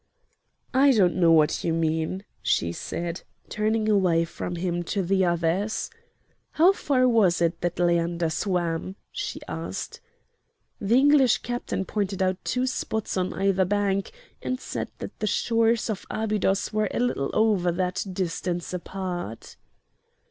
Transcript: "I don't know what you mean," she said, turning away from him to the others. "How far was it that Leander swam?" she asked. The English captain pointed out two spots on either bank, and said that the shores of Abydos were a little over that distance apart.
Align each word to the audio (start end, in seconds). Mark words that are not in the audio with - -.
"I 0.73 0.93
don't 0.93 1.13
know 1.17 1.31
what 1.31 1.63
you 1.63 1.73
mean," 1.73 2.23
she 2.41 2.71
said, 2.71 3.21
turning 3.49 3.87
away 3.87 4.25
from 4.25 4.55
him 4.55 4.81
to 4.85 5.03
the 5.03 5.23
others. 5.25 5.91
"How 6.53 6.71
far 6.71 7.07
was 7.07 7.39
it 7.39 7.61
that 7.61 7.77
Leander 7.77 8.31
swam?" 8.31 8.95
she 9.11 9.41
asked. 9.47 10.01
The 10.79 10.97
English 10.97 11.43
captain 11.43 11.85
pointed 11.85 12.19
out 12.23 12.43
two 12.43 12.65
spots 12.65 13.15
on 13.15 13.31
either 13.33 13.63
bank, 13.63 14.09
and 14.41 14.59
said 14.59 14.89
that 14.97 15.19
the 15.19 15.27
shores 15.27 15.87
of 15.87 16.07
Abydos 16.09 16.73
were 16.73 16.89
a 16.91 16.99
little 16.99 17.29
over 17.35 17.71
that 17.71 18.03
distance 18.11 18.73
apart. 18.73 19.55